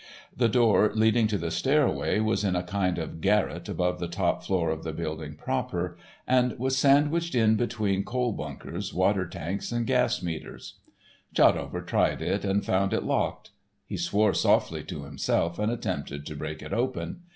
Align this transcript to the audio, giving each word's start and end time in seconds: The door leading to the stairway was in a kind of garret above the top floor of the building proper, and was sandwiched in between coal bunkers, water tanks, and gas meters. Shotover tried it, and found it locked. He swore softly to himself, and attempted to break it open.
The 0.35 0.49
door 0.49 0.91
leading 0.95 1.27
to 1.27 1.37
the 1.37 1.51
stairway 1.51 2.19
was 2.19 2.43
in 2.43 2.55
a 2.55 2.63
kind 2.63 2.97
of 2.97 3.21
garret 3.21 3.69
above 3.69 3.99
the 3.99 4.07
top 4.07 4.41
floor 4.43 4.71
of 4.71 4.83
the 4.83 4.93
building 4.93 5.35
proper, 5.35 5.95
and 6.25 6.57
was 6.57 6.75
sandwiched 6.75 7.35
in 7.35 7.55
between 7.55 8.03
coal 8.03 8.31
bunkers, 8.31 8.95
water 8.95 9.27
tanks, 9.27 9.71
and 9.71 9.85
gas 9.85 10.23
meters. 10.23 10.79
Shotover 11.37 11.85
tried 11.85 12.19
it, 12.23 12.43
and 12.43 12.65
found 12.65 12.93
it 12.93 13.03
locked. 13.03 13.51
He 13.85 13.95
swore 13.95 14.33
softly 14.33 14.83
to 14.85 15.03
himself, 15.03 15.59
and 15.59 15.71
attempted 15.71 16.25
to 16.25 16.35
break 16.35 16.63
it 16.63 16.73
open. 16.73 17.19